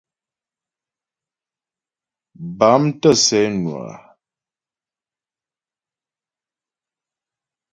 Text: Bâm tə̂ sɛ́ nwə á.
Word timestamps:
Bâm 2.57 2.83
tə̂ 3.01 3.11
sɛ́ 3.25 3.43
nwə 3.55 3.75
á. 3.91 3.95